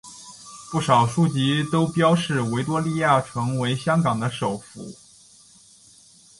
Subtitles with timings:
[0.71, 4.95] 不少书籍都标示维多利亚城为香港的首府。